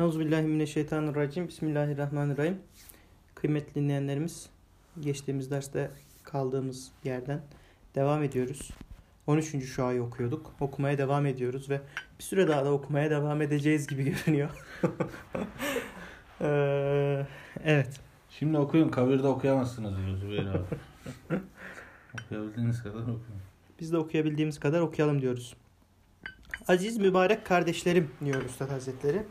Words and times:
Euzubillahimineşşeytanirracim. 0.00 1.48
Bismillahirrahmanirrahim. 1.48 2.58
Kıymetli 3.34 3.74
dinleyenlerimiz, 3.74 4.50
geçtiğimiz 5.00 5.50
derste 5.50 5.90
kaldığımız 6.24 6.92
yerden 7.04 7.40
devam 7.94 8.22
ediyoruz. 8.22 8.70
13. 9.26 9.64
şuayı 9.64 10.02
okuyorduk. 10.02 10.52
Okumaya 10.60 10.98
devam 10.98 11.26
ediyoruz 11.26 11.70
ve 11.70 11.80
bir 12.18 12.24
süre 12.24 12.48
daha 12.48 12.64
da 12.64 12.72
okumaya 12.72 13.10
devam 13.10 13.42
edeceğiz 13.42 13.86
gibi 13.86 14.04
görünüyor. 14.26 14.50
Ee, 16.40 17.26
evet. 17.64 18.00
Şimdi 18.30 18.58
okuyun. 18.58 18.88
Kabirde 18.88 19.26
okuyamazsınız 19.26 19.96
diyor 19.96 20.16
Zübeyir 20.16 20.46
abi. 20.46 20.64
Okuyabildiğiniz 22.14 22.82
kadar 22.82 23.02
okuyun. 23.02 23.40
Biz 23.80 23.92
de 23.92 23.98
okuyabildiğimiz 23.98 24.60
kadar 24.60 24.80
okuyalım 24.80 25.22
diyoruz. 25.22 25.56
Aziz 26.68 26.98
mübarek 26.98 27.46
kardeşlerim 27.46 28.10
diyor 28.24 28.42
Üstad 28.42 28.70
Hazretleri. 28.70 29.22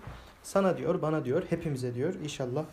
Sana 0.46 0.78
diyor, 0.78 1.02
bana 1.02 1.26
diyor, 1.26 1.44
hepimize 1.50 1.96
diyor. 1.96 2.14
İnşallah 2.24 2.66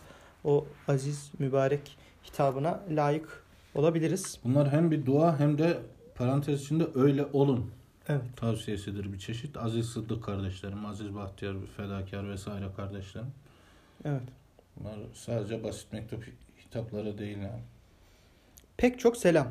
o 0.45 0.67
aziz 0.89 1.31
mübarek 1.39 1.97
hitabına 2.25 2.81
layık 2.91 3.45
olabiliriz. 3.75 4.39
Bunlar 4.45 4.73
hem 4.73 4.91
bir 4.91 5.07
dua 5.07 5.41
hem 5.41 5.59
de 5.59 5.79
parantez 6.15 6.63
içinde 6.63 6.87
öyle 6.95 7.25
olun 7.33 7.71
Evet. 8.09 8.23
tavsiyesidir 8.37 9.13
bir 9.13 9.19
çeşit. 9.19 9.57
Aziz 9.57 9.87
Sıddık 9.87 10.25
kardeşlerim, 10.25 10.87
Aziz 10.87 11.15
Bahtiyar, 11.15 11.57
Fedakar 11.77 12.31
vesaire 12.31 12.67
kardeşlerim. 12.77 13.29
Evet. 14.05 14.23
Bunlar 14.77 14.99
sadece 15.15 15.65
basit 15.65 15.93
mektup 15.93 16.25
hitapları 16.67 17.19
değil 17.19 17.37
yani. 17.39 17.63
Pek 18.77 18.99
çok 18.99 19.17
selam. 19.17 19.49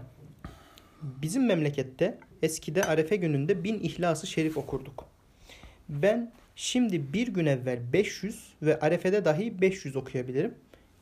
Bizim 1.01 1.45
memlekette 1.45 2.19
eskide 2.41 2.83
Arefe 2.83 3.15
gününde 3.15 3.63
bin 3.63 3.79
İhlas-ı 3.79 4.27
Şerif 4.27 4.57
okurduk. 4.57 5.05
Ben 5.89 6.31
şimdi 6.61 7.13
bir 7.13 7.27
gün 7.27 7.45
evvel 7.45 7.79
500 7.93 8.53
ve 8.61 8.79
Arefe'de 8.79 9.25
dahi 9.25 9.61
500 9.61 9.95
okuyabilirim. 9.95 10.53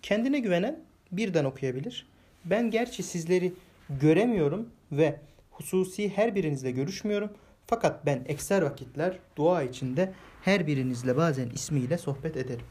Kendine 0.02 0.40
güvenen 0.40 0.79
birden 1.12 1.46
okuyabilir. 1.46 2.05
Ben 2.46 2.71
gerçi 2.71 3.04
sizleri 3.04 3.54
göremiyorum 3.90 4.70
ve 4.91 5.20
hususi 5.52 6.10
her 6.10 6.35
birinizle 6.35 6.71
görüşmüyorum. 6.71 7.30
Fakat 7.68 8.05
ben 8.05 8.21
ekser 8.27 8.62
vakitler 8.62 9.20
dua 9.35 9.63
içinde 9.63 10.13
her 10.41 10.68
birinizle 10.68 11.18
bazen 11.18 11.49
ismiyle 11.49 11.98
sohbet 11.98 12.37
ederim. 12.37 12.65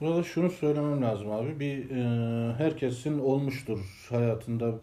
Burada 0.00 0.22
şunu 0.22 0.50
söylemem 0.50 1.02
lazım 1.02 1.30
abi. 1.30 1.60
Bir 1.60 1.90
e, 1.90 2.54
herkesin 2.54 3.18
olmuştur 3.18 4.06
hayatında 4.10 4.74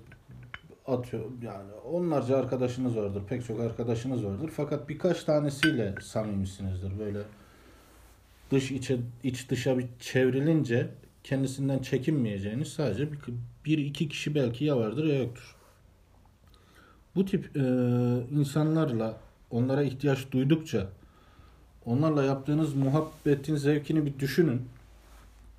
atıyor 0.88 1.26
yani 1.44 1.72
onlarca 1.74 2.38
arkadaşınız 2.38 2.98
vardır, 2.98 3.24
pek 3.30 3.46
çok 3.46 3.60
arkadaşınız 3.60 4.26
vardır. 4.26 4.50
Fakat 4.56 4.90
birkaç 4.90 5.24
tanesiyle 5.24 5.96
samimisinizdir. 6.02 7.00
Böyle 7.00 7.20
dış 8.52 8.72
içe 8.72 8.98
iç 9.24 9.50
dışa 9.50 9.78
bir 9.78 9.86
çevrilince 10.00 10.90
kendisinden 11.24 11.80
çekinmeyeceğiniz 11.80 12.68
sadece 12.68 13.12
bir, 13.12 13.20
bir 13.66 13.78
iki 13.78 14.10
kişi 14.10 14.36
belki 14.36 14.66
ya 14.66 14.78
vardır 14.78 15.06
ya 15.06 15.20
yoktur. 15.20 15.56
Bu 17.16 17.26
tip 17.26 17.58
e, 17.58 17.60
insanlarla 18.32 19.18
onlara 19.52 19.84
ihtiyaç 19.84 20.32
duydukça 20.32 20.88
onlarla 21.86 22.24
yaptığınız 22.24 22.76
muhabbetin 22.76 23.56
zevkini 23.56 24.06
bir 24.06 24.20
düşünün. 24.20 24.62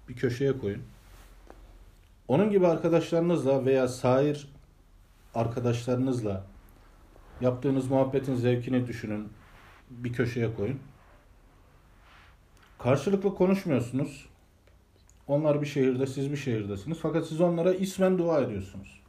Bir 0.08 0.14
köşeye 0.14 0.58
koyun. 0.58 0.82
Onun 2.28 2.50
gibi 2.50 2.66
arkadaşlarınızla 2.66 3.64
veya 3.64 3.88
sair 3.88 4.48
arkadaşlarınızla 5.34 6.44
yaptığınız 7.40 7.90
muhabbetin 7.90 8.34
zevkini 8.34 8.86
düşünün. 8.86 9.28
Bir 9.90 10.12
köşeye 10.12 10.54
koyun. 10.54 10.78
Karşılıklı 12.78 13.34
konuşmuyorsunuz. 13.34 14.26
Onlar 15.28 15.60
bir 15.60 15.66
şehirde, 15.66 16.06
siz 16.06 16.32
bir 16.32 16.36
şehirdesiniz. 16.36 16.98
Fakat 17.02 17.26
siz 17.26 17.40
onlara 17.40 17.74
ismen 17.74 18.18
dua 18.18 18.40
ediyorsunuz. 18.40 19.00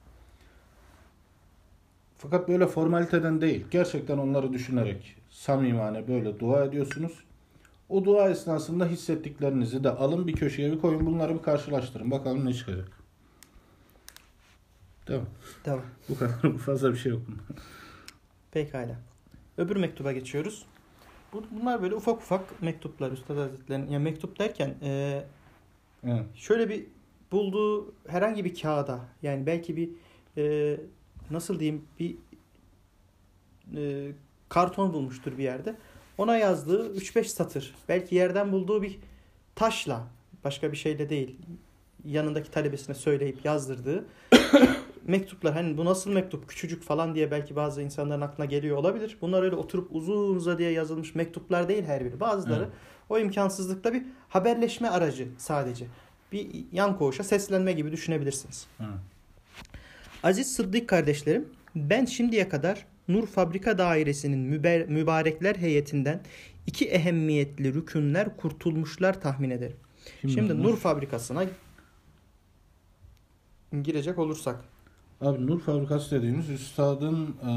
Fakat 2.18 2.48
böyle 2.48 2.68
formaliteden 2.68 3.42
değil. 3.42 3.66
Gerçekten 3.72 4.18
onları 4.18 4.54
düşünerek 4.54 5.16
samimane 5.30 6.08
böyle 6.08 6.40
dua 6.40 6.66
ediyorsunuz. 6.66 7.24
O 7.90 8.06
dua 8.06 8.30
esnasında 8.30 8.86
hissettiklerinizi 8.86 9.84
de 9.84 9.90
alın 9.90 10.28
bir 10.28 10.34
köşeye 10.34 10.72
bir 10.72 10.80
koyun. 10.80 11.06
Bunları 11.06 11.34
bir 11.34 11.42
karşılaştırın. 11.42 12.12
Bakalım 12.12 12.46
ne 12.46 12.54
çıkacak. 12.54 12.95
Tamam. 15.06 15.26
Tamam. 15.64 15.86
Bu 16.10 16.18
kadar 16.18 16.58
fazla 16.66 16.92
bir 16.94 16.98
şey 16.98 17.12
yok. 17.12 17.22
Pekala. 18.52 19.00
Öbür 19.58 19.76
mektuba 19.76 20.12
geçiyoruz. 20.12 20.66
Bu- 21.34 21.44
Bunlar 21.52 21.82
böyle 21.82 21.96
ufak 21.96 22.18
ufak 22.18 22.62
mektuplar 22.62 23.12
Üstad 23.12 23.38
Hazretleri'nin. 23.38 23.88
Yani 23.90 24.04
mektup 24.04 24.40
derken 24.40 24.76
e, 24.82 25.24
Evet. 26.08 26.26
şöyle 26.36 26.70
bir 26.70 26.86
bulduğu 27.32 27.94
herhangi 28.08 28.46
bir 28.46 28.56
kağıda 28.62 29.00
yani 29.22 29.46
belki 29.46 29.78
bir 29.78 29.90
e, 30.38 30.78
nasıl 31.32 31.60
diyeyim 31.60 31.86
bir 32.00 32.16
e, 33.76 34.12
karton 34.50 34.94
bulmuştur 34.94 35.38
bir 35.38 35.44
yerde. 35.44 35.76
Ona 36.18 36.38
yazdığı 36.38 36.96
3-5 36.98 37.24
satır. 37.24 37.76
Belki 37.90 38.16
yerden 38.16 38.52
bulduğu 38.52 38.82
bir 38.82 38.98
taşla 39.56 40.08
başka 40.44 40.72
bir 40.72 40.78
şeyle 40.78 41.10
değil. 41.10 41.36
Yanındaki 42.06 42.52
talebesine 42.52 42.96
söyleyip 42.96 43.46
yazdırdığı 43.46 44.06
mektuplar. 45.08 45.54
Hani 45.54 45.78
bu 45.78 45.86
nasıl 45.86 46.12
mektup 46.12 46.50
küçücük 46.50 46.84
falan 46.84 47.16
diye 47.16 47.32
belki 47.32 47.56
bazı 47.56 47.82
insanların 47.82 48.22
aklına 48.22 48.46
geliyor 48.46 48.78
olabilir. 48.78 49.18
Bunlar 49.22 49.44
öyle 49.44 49.56
oturup 49.56 49.88
uzun 49.92 50.36
uzadıya 50.36 50.72
yazılmış 50.72 51.16
mektuplar 51.16 51.68
değil 51.68 51.84
her 51.84 52.06
biri. 52.06 52.20
Bazıları 52.20 52.64
Evet. 52.64 52.74
o 53.10 53.20
imkansızlıkta 53.20 53.94
bir 53.94 54.04
haberleşme 54.30 54.90
aracı 54.90 55.28
sadece. 55.38 55.86
Bir 56.32 56.48
yan 56.72 56.98
koğuşa 56.98 57.24
seslenme 57.24 57.72
gibi 57.72 57.92
düşünebilirsiniz. 57.92 58.68
Hı. 58.78 58.84
Aziz 60.24 60.56
Sıddık 60.56 60.90
kardeşlerim, 60.90 61.50
ben 61.76 62.06
şimdiye 62.06 62.50
kadar 62.50 62.86
Nur 63.08 63.28
Fabrika 63.28 63.78
Dairesi'nin 63.78 64.40
mübarekler 64.90 65.56
heyetinden 65.56 66.22
iki 66.68 66.86
ehemmiyetli 66.86 67.74
rükünler 67.74 68.38
kurtulmuşlar 68.38 69.22
tahmin 69.22 69.50
ederim. 69.50 69.78
Şimdi, 70.22 70.64
Nur 70.64 70.78
Fabrikası'na 70.78 71.46
girecek 73.84 74.20
olursak. 74.20 74.75
Abi 75.26 75.48
Nur 75.48 75.60
Fabrikası 75.60 76.16
dediğimiz 76.16 76.50
üstadın 76.50 77.36
e, 77.48 77.52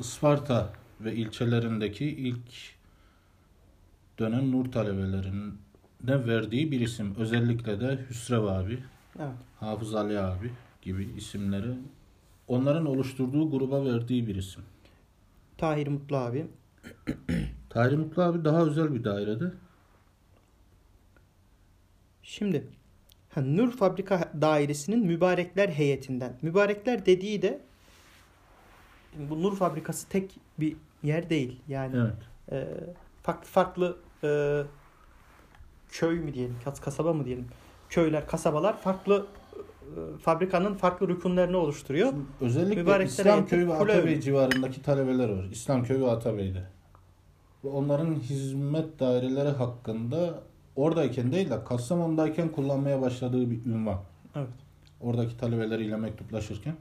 Isparta 0.00 0.72
ve 1.00 1.14
ilçelerindeki 1.14 2.04
ilk 2.06 2.74
dönem 4.18 4.52
Nur 4.52 4.72
talebelerine 4.72 6.26
verdiği 6.26 6.70
bir 6.70 6.80
isim. 6.80 7.14
Özellikle 7.18 7.80
de 7.80 7.98
Hüsrev 8.10 8.44
abi, 8.44 8.78
Evet. 9.18 9.32
Hafız 9.60 9.94
Ali 9.94 10.20
abi 10.20 10.50
gibi 10.82 11.10
isimleri 11.16 11.74
onların 12.48 12.86
oluşturduğu 12.86 13.50
gruba 13.50 13.84
verdiği 13.84 14.26
bir 14.26 14.34
isim. 14.34 14.62
Tahir 15.58 15.86
Mutlu 15.86 16.16
abi. 16.16 16.46
Tahir 17.70 17.96
Mutlu 17.96 18.22
abi 18.22 18.44
daha 18.44 18.62
özel 18.62 18.94
bir 18.94 19.04
dairede. 19.04 19.52
Şimdi 22.22 22.66
Nur 23.40 23.72
Fabrika 23.72 24.32
Dairesi'nin 24.40 25.06
mübarekler 25.06 25.68
heyetinden. 25.68 26.32
Mübarekler 26.42 27.06
dediği 27.06 27.42
de 27.42 27.60
bu 29.18 29.42
Nur 29.42 29.56
Fabrikası 29.56 30.08
tek 30.08 30.30
bir 30.60 30.76
yer 31.02 31.30
değil. 31.30 31.60
Yani 31.68 31.96
Evet. 31.96 32.12
e, 32.52 32.68
farklı 33.22 33.46
farklı 33.46 33.96
e, 34.24 34.62
köy 35.90 36.18
mü 36.20 36.34
diyelim, 36.34 36.56
kas- 36.64 36.80
kasaba 36.80 37.12
mı 37.12 37.24
diyelim, 37.24 37.46
köyler, 37.90 38.26
kasabalar 38.26 38.78
farklı 38.78 39.26
e, 39.82 40.18
fabrikanın 40.22 40.74
farklı 40.74 41.08
rükunlerini 41.08 41.56
oluşturuyor. 41.56 42.12
Özellikle 42.40 42.82
Mübarekler 42.82 43.06
İslamköy 43.06 43.58
ve 43.58 43.64
heyeti 43.66 43.78
Kule 43.78 43.92
Atabey 43.92 44.20
civarındaki 44.20 44.82
talebeler 44.82 45.28
var. 45.28 45.44
İslamköy 45.44 46.00
ve 46.00 46.10
Atabey'de. 46.10 46.62
Ve 47.64 47.68
onların 47.68 48.14
hizmet 48.14 49.00
daireleri 49.00 49.48
hakkında 49.48 50.42
oradayken 50.76 51.32
değil 51.32 51.50
de 51.50 51.64
Kastamonu'dayken 51.64 52.52
kullanmaya 52.52 53.00
başladığı 53.00 53.50
bir 53.50 53.64
ünvan. 53.66 54.00
Evet. 54.36 54.48
Oradaki 55.00 55.36
talebeleriyle 55.36 55.96
mektuplaşırken. 55.96 56.74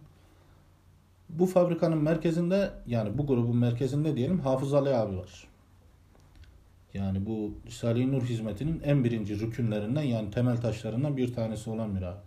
Bu 1.30 1.46
fabrikanın 1.46 1.98
merkezinde 1.98 2.72
yani 2.88 3.18
bu 3.18 3.28
grubun 3.28 3.58
merkezinde 3.58 4.16
diyelim 4.16 4.40
Hafız 4.40 4.74
Ali 4.74 4.90
abi 4.90 5.18
var. 5.18 5.48
Yani 6.94 7.26
bu 7.26 7.54
Risale-i 7.68 8.12
Nur 8.12 8.24
hizmetinin 8.24 8.82
en 8.84 9.04
birinci 9.04 9.40
rükünlerinden 9.40 10.02
yani 10.02 10.32
temel 10.32 10.58
taşlarından 10.58 11.18
bir 11.18 11.34
tanesi 11.34 11.70
olan 11.70 11.96
bir 11.96 12.02
abi. 12.02 12.20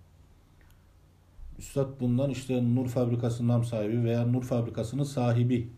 Üstad 1.58 1.88
bundan 2.00 2.31
işte 2.31 2.75
Nur 2.75 2.88
Fabrikası'nın 2.88 3.49
nam 3.49 3.64
sahibi 3.64 4.05
veya 4.05 4.26
Nur 4.26 4.43
Fabrikası'nın 4.43 5.02
sahibi 5.02 5.69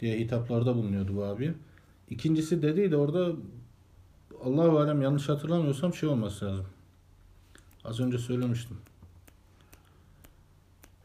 diye 0.00 0.18
hitaplarda 0.18 0.74
bulunuyordu 0.74 1.16
bu 1.16 1.24
abi. 1.24 1.54
İkincisi 2.10 2.62
dediği 2.62 2.90
de 2.90 2.96
orada 2.96 3.32
Allahu 4.44 4.78
alem 4.78 5.02
yanlış 5.02 5.28
hatırlamıyorsam 5.28 5.94
şey 5.94 6.08
olması 6.08 6.44
lazım. 6.44 6.66
Az 7.84 8.00
önce 8.00 8.18
söylemiştim. 8.18 8.78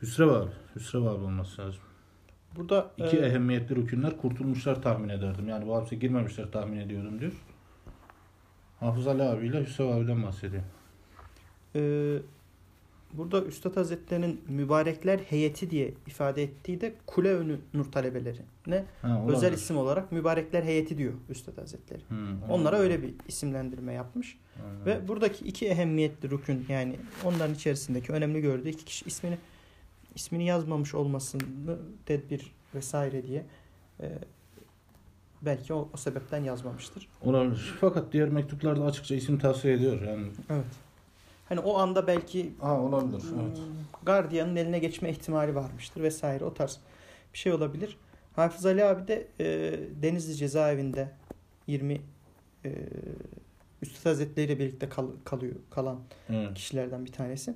Hüsrev 0.01 0.27
abi. 0.27 0.51
Hüsrev 0.75 1.01
abi 1.01 1.23
olması 1.23 1.61
lazım. 1.61 1.81
Burada 2.55 2.91
İki 2.97 3.17
e, 3.17 3.25
ehemmiyetli 3.25 3.75
rükünler 3.75 4.17
kurtulmuşlar 4.17 4.81
tahmin 4.81 5.09
ederdim. 5.09 5.47
Yani 5.47 5.67
bu 5.67 5.75
hapse 5.75 5.95
girmemişler 5.95 6.51
tahmin 6.51 6.77
ediyordum 6.77 7.19
diyor. 7.19 7.33
Hafız 8.79 9.07
Ali 9.07 9.23
abiyle 9.23 9.65
Hüseyin 9.65 9.91
abiden 9.91 10.23
bahsediyor. 10.23 10.63
Ee, 11.75 12.17
burada 13.13 13.43
Üstad 13.43 13.77
Hazretleri'nin 13.77 14.41
mübarekler 14.47 15.19
heyeti 15.19 15.69
diye 15.69 15.93
ifade 16.07 16.43
ettiği 16.43 16.81
de 16.81 16.93
kule 17.05 17.33
önü 17.33 17.59
nur 17.73 17.91
talebeleri. 17.91 18.41
Ne? 18.67 18.85
Ha, 19.01 19.25
Özel 19.29 19.53
isim 19.53 19.77
olarak 19.77 20.11
mübarekler 20.11 20.63
heyeti 20.63 20.97
diyor 20.97 21.13
Üstad 21.29 21.57
Hazretleri. 21.57 22.01
Hı, 22.09 22.15
Onlara 22.49 22.77
öyle 22.77 23.03
bir 23.03 23.13
isimlendirme 23.27 23.93
yapmış. 23.93 24.37
Aynen. 24.65 24.85
Ve 24.85 25.07
buradaki 25.07 25.45
iki 25.45 25.67
ehemmiyetli 25.67 26.29
rükün 26.29 26.65
yani 26.69 26.95
onların 27.25 27.53
içerisindeki 27.55 28.11
önemli 28.11 28.41
gördüğü 28.41 28.69
iki 28.69 28.85
kişi 28.85 29.05
ismini 29.05 29.37
ismini 30.15 30.45
yazmamış 30.45 30.95
olmasını 30.95 31.77
tedbir 32.05 32.51
vesaire 32.75 33.23
diye 33.27 33.45
e, 33.99 34.11
belki 35.41 35.73
o, 35.73 35.89
o 35.93 35.97
sebepten 35.97 36.43
yazmamıştır. 36.43 37.07
Olabilir. 37.21 37.75
Fakat 37.81 38.13
diğer 38.13 38.29
mektuplarda 38.29 38.85
açıkça 38.85 39.15
isim 39.15 39.39
tavsiye 39.39 39.73
ediyor. 39.73 40.01
Yani 40.01 40.27
Evet. 40.49 40.65
Hani 41.49 41.59
o 41.59 41.77
anda 41.77 42.07
belki 42.07 42.53
ha 42.61 42.79
olabilir. 42.81 43.21
Hmm, 43.21 43.39
Evet. 43.41 43.57
gardiyanın 44.03 44.55
eline 44.55 44.79
geçme 44.79 45.09
ihtimali 45.09 45.55
varmıştır 45.55 46.01
vesaire 46.03 46.45
o 46.45 46.53
tarz 46.53 46.79
bir 47.33 47.37
şey 47.37 47.53
olabilir. 47.53 47.97
Hafız 48.35 48.65
Ali 48.65 48.85
abi 48.85 49.07
de 49.07 49.27
e, 49.39 49.45
Denizli 50.01 50.35
cezaevinde 50.35 51.09
20 51.67 52.01
e, 52.65 52.71
Üstad 53.81 54.05
Hazretleri 54.11 54.45
ile 54.51 54.59
birlikte 54.59 54.89
kal- 54.89 55.11
kalıyor 55.25 55.55
kalan 55.69 55.99
Evet. 56.29 56.53
kişilerden 56.53 57.05
bir 57.05 57.11
tanesi. 57.11 57.53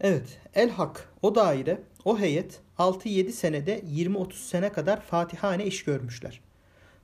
Evet, 0.00 0.38
El 0.54 0.70
Hak 0.70 1.08
o 1.22 1.34
daire, 1.34 1.80
o 2.04 2.18
heyet 2.18 2.60
6-7 2.78 3.30
senede 3.32 3.80
20-30 3.80 4.32
sene 4.32 4.72
kadar 4.72 5.00
fatihane 5.00 5.66
iş 5.66 5.84
görmüşler. 5.84 6.40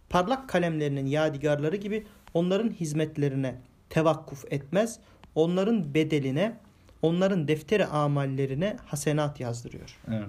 Parlak 0.08 0.48
kalemlerinin 0.48 1.06
yadigarları 1.06 1.76
gibi 1.76 2.06
onların 2.34 2.70
hizmetlerine 2.70 3.54
tevakkuf 3.90 4.44
etmez, 4.52 4.98
onların 5.34 5.94
bedeline, 5.94 6.56
onların 7.02 7.48
defteri 7.48 7.86
amallerine 7.86 8.76
hasenat 8.86 9.40
yazdırıyor. 9.40 9.98
Evet. 10.08 10.28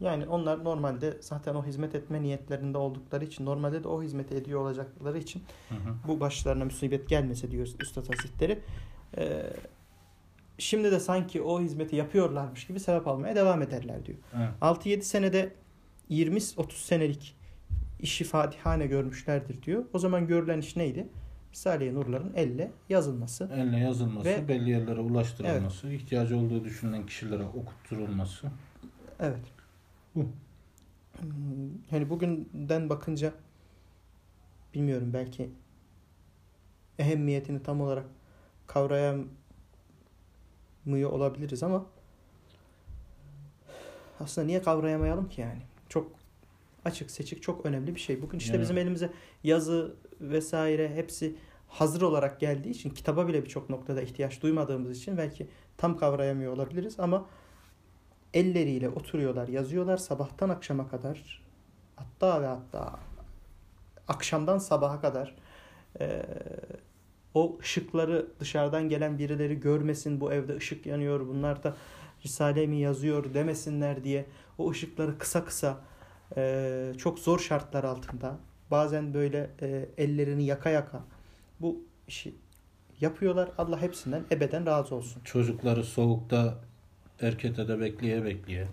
Yani 0.00 0.26
onlar 0.26 0.64
normalde 0.64 1.16
zaten 1.20 1.54
o 1.54 1.64
hizmet 1.64 1.94
etme 1.94 2.22
niyetlerinde 2.22 2.78
oldukları 2.78 3.24
için, 3.24 3.46
normalde 3.46 3.84
de 3.84 3.88
o 3.88 4.02
hizmeti 4.02 4.34
ediyor 4.34 4.60
olacakları 4.60 5.18
için 5.18 5.42
Hı 5.68 5.74
hı. 5.74 5.94
bu 6.08 6.20
başlarına 6.20 6.64
musibet 6.64 7.08
gelmese 7.08 7.50
diyor 7.50 7.68
Üstad 7.80 8.08
Hazretleri. 8.08 8.58
Ee, 9.16 9.52
şimdi 10.58 10.92
de 10.92 11.00
sanki 11.00 11.42
o 11.42 11.60
hizmeti 11.60 11.96
yapıyorlarmış 11.96 12.66
gibi 12.66 12.80
sevap 12.80 13.08
almaya 13.08 13.36
devam 13.36 13.62
ederler 13.62 14.06
diyor. 14.06 14.18
Evet. 14.36 14.50
6-7 14.60 15.02
senede 15.02 15.52
20-30 16.10 16.72
senelik 16.72 17.36
işi 18.02 18.24
fatihane 18.24 18.86
görmüşlerdir 18.86 19.62
diyor. 19.62 19.84
O 19.92 19.98
zaman 19.98 20.26
görülen 20.26 20.58
iş 20.58 20.76
neydi? 20.76 21.08
Risale-i 21.52 21.94
Nurların 21.94 22.32
elle 22.34 22.70
yazılması. 22.88 23.50
Elle 23.54 23.76
yazılması, 23.78 24.28
Ve- 24.28 24.48
belli 24.48 24.70
yerlere 24.70 25.00
ulaştırılması, 25.00 25.92
ihtiyacı 25.92 26.36
olduğu 26.36 26.64
düşünülen 26.64 27.06
kişilere 27.06 27.44
okutturulması. 27.44 28.48
Evet. 29.20 29.44
Bu. 30.14 30.28
Hani 31.90 32.10
bugünden 32.10 32.88
bakınca 32.90 33.32
bilmiyorum 34.74 35.10
belki 35.12 35.50
ehemmiyetini 36.98 37.62
tam 37.62 37.80
olarak 37.80 38.06
kavrayamıyor 38.66 39.30
olabiliriz 40.86 41.62
ama 41.62 41.86
aslında 44.20 44.46
niye 44.46 44.62
kavrayamayalım 44.62 45.28
ki 45.28 45.40
yani? 45.40 45.62
Çok 45.88 46.19
açık 46.84 47.10
seçik 47.10 47.42
çok 47.42 47.66
önemli 47.66 47.94
bir 47.94 48.00
şey. 48.00 48.22
Bugün 48.22 48.38
işte 48.38 48.52
Yani. 48.52 48.62
bizim 48.62 48.78
elimize 48.78 49.10
yazı 49.44 49.94
vesaire 50.20 50.94
hepsi 50.94 51.36
hazır 51.68 52.02
olarak 52.02 52.40
geldiği 52.40 52.70
için 52.70 52.90
kitaba 52.90 53.28
bile 53.28 53.44
birçok 53.44 53.70
noktada 53.70 54.02
ihtiyaç 54.02 54.42
duymadığımız 54.42 54.98
için 54.98 55.16
belki 55.16 55.48
tam 55.76 55.96
kavrayamıyor 55.96 56.52
olabiliriz 56.52 57.00
ama 57.00 57.26
elleriyle 58.34 58.88
oturuyorlar, 58.88 59.48
yazıyorlar 59.48 59.96
sabahtan 59.96 60.48
akşama 60.48 60.88
kadar 60.88 61.42
hatta 61.96 62.42
ve 62.42 62.46
hatta 62.46 62.98
akşamdan 64.08 64.58
sabaha 64.58 65.00
kadar 65.00 65.36
eee, 66.00 66.26
o 67.34 67.58
ışıkları 67.60 68.26
dışarıdan 68.40 68.88
gelen 68.88 69.18
birileri 69.18 69.60
görmesin 69.60 70.20
bu 70.20 70.32
evde 70.32 70.56
ışık 70.56 70.86
yanıyor 70.86 71.26
bunlar 71.26 71.62
da 71.62 71.76
Risale 72.24 72.66
mi 72.66 72.76
yazıyor 72.80 73.34
demesinler 73.34 74.04
diye 74.04 74.26
o 74.58 74.70
ışıkları 74.70 75.18
kısa 75.18 75.44
kısa 75.44 75.80
eee, 76.36 76.92
çok 76.98 77.18
zor 77.18 77.38
şartlar 77.38 77.84
altında 77.84 78.36
bazen 78.70 79.14
böyle 79.14 79.50
eee, 79.62 79.88
ellerini 79.98 80.44
yaka 80.44 80.70
yaka 80.70 81.00
bu 81.60 81.84
işi 82.08 82.34
yapıyorlar. 83.00 83.50
Allah 83.58 83.82
hepsinden 83.82 84.22
ebeden 84.30 84.66
razı 84.66 84.94
olsun. 84.94 85.22
Çocukları 85.24 85.84
soğukta 85.84 86.54
erketede 87.20 87.80
bekleye 87.80 88.24
bekleye 88.24 88.68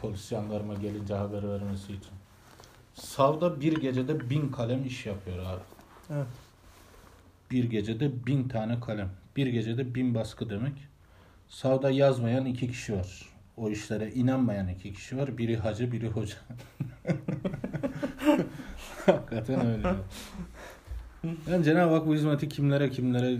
polis 0.00 0.28
jandarma 0.28 0.74
gelince 0.74 1.14
haber 1.14 1.48
vermesi 1.48 1.92
için. 1.92 2.12
Savda 2.94 3.60
bir 3.60 3.76
gecede 3.80 4.30
bin 4.30 4.48
kalem 4.48 4.84
iş 4.84 5.06
yapıyor 5.06 5.38
abi. 5.38 5.62
Evet. 6.10 6.26
Bir 7.50 7.64
gecede 7.64 8.26
bin 8.26 8.48
tane 8.48 8.80
kalem. 8.80 9.10
Bir 9.36 9.46
gecede 9.46 9.94
bin 9.94 10.14
baskı 10.14 10.50
demek. 10.50 10.72
Savda 11.48 11.90
yazmayan 11.90 12.44
iki 12.46 12.68
kişi 12.68 12.94
var. 12.96 13.33
O 13.56 13.70
işlere 13.70 14.10
inanmayan 14.10 14.68
iki 14.68 14.92
kişi 14.92 15.16
var. 15.16 15.38
Biri 15.38 15.56
hacı, 15.56 15.92
biri 15.92 16.08
hoca. 16.08 16.36
Hakikaten 19.06 19.66
öyle. 19.66 19.94
Yani 21.50 21.64
Cenab-ı 21.64 21.94
Hak 21.94 22.06
bu 22.06 22.14
hizmeti 22.14 22.48
kimlere 22.48 22.90
kimlere 22.90 23.38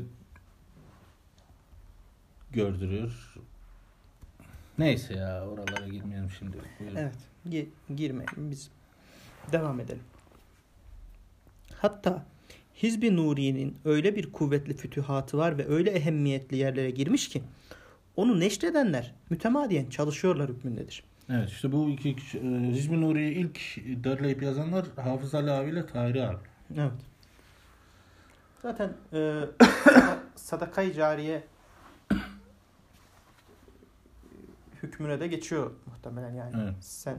gördürüyor. 2.52 3.34
Neyse 4.78 5.14
ya 5.14 5.49
oralara 5.49 5.88
girmeyelim 5.88 6.31
şimdi. 6.38 6.56
Buyurun. 6.81 6.96
Evet. 6.96 7.14
gi- 7.49 7.67
girmeyelim 7.96 8.50
biz. 8.50 8.70
Devam 9.52 9.81
edelim. 9.81 10.02
Hatta 11.76 12.25
Hizb-i 12.82 13.17
Nuri'nin 13.17 13.76
öyle 13.84 14.17
bir 14.17 14.32
kuvvetli 14.32 14.75
fütühatı 14.76 15.38
var 15.38 15.58
ve 15.58 15.69
öyle 15.69 15.90
ehemmiyetli 15.90 16.56
yerlere 16.56 16.90
girmiş 16.90 17.28
ki 17.28 17.43
onu 18.16 18.40
neşredenler 18.40 19.14
mütemadiyen 19.31 19.87
çalışıyorlar 19.87 20.49
hükmündedir. 20.49 21.05
Evet 21.31 21.49
işte 21.49 21.72
bu 21.72 21.88
iki 21.88 22.16
kişi, 22.16 22.38
e, 22.38 23.00
Nuri'yi 23.00 23.34
ilk 23.34 23.61
derleyip 24.05 24.43
yazanlar 24.43 24.87
Hafız 24.96 25.34
Ali 25.34 25.50
abi 25.50 25.70
ile 25.70 25.87
Tahri 25.87 26.22
abi. 26.22 26.38
Evet. 26.76 26.93
Zaten 28.62 28.93
e, 29.12 29.41
sadakayı 30.36 30.94
cariye 30.94 31.44
hükmüne 34.82 35.20
de 35.20 35.27
geçiyor 35.27 35.70
muhtemelen 35.86 36.34
yani. 36.34 36.55
Evet. 36.62 36.74
Sen 36.81 37.19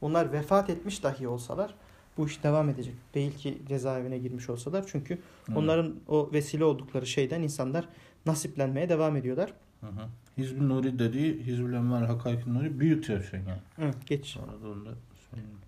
onlar 0.00 0.32
vefat 0.32 0.70
etmiş 0.70 1.02
dahi 1.02 1.28
olsalar 1.28 1.74
bu 2.16 2.26
iş 2.26 2.42
devam 2.42 2.68
edecek. 2.68 2.94
Değil 3.14 3.36
ki 3.38 3.58
cezaevine 3.68 4.18
girmiş 4.18 4.50
olsalar 4.50 4.84
çünkü 4.86 5.18
Evet. 5.48 5.58
onların 5.58 5.94
o 6.08 6.30
vesile 6.32 6.64
oldukları 6.64 7.06
şeyden 7.06 7.42
insanlar 7.42 7.88
nasiplenmeye 8.26 8.88
devam 8.88 9.16
ediyorlar. 9.16 9.52
Hı 9.86 9.90
hı. 9.90 10.08
Hizb-i 10.38 10.68
Nuri 10.68 10.98
dediği 10.98 11.46
Hizb-ül 11.46 11.74
Envar 11.76 12.06
Hakaik 12.06 12.46
Nuri 12.46 12.80
büyük 12.80 13.06
tevşen 13.06 13.38
yani. 13.38 13.60
Evet, 13.78 14.06
geç. 14.06 14.26
Sonra 14.26 14.52
da 14.62 14.68
onu 14.68 14.86
da 14.86 14.90
söyleyeyim. 15.30 15.58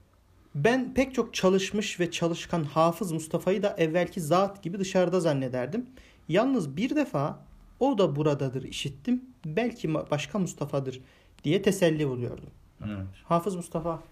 Ben 0.55 0.95
pek 0.95 1.15
çok 1.15 1.35
çalışmış 1.35 2.01
ve 2.01 2.11
çalışkan 2.11 2.65
Hafız 2.65 3.13
Mustafa'yı 3.13 3.63
da 3.63 3.75
evvelki 3.79 4.21
zat 4.21 4.63
gibi 4.63 4.79
dışarıda 4.79 5.21
zannederdim. 5.21 5.87
Yalnız 6.29 6.77
bir 6.77 6.97
defa 6.97 7.39
o 7.81 7.99
da 7.99 8.17
buradadır 8.17 8.63
işittim. 8.63 9.25
Belki 9.47 9.95
başka 9.95 10.39
Mustafa'dır 10.39 11.01
diye 11.45 11.63
teselli 11.63 12.09
buluyordum. 12.09 12.51
Evet. 12.85 13.07
Hafız 13.25 13.57
Mustafa 13.57 14.03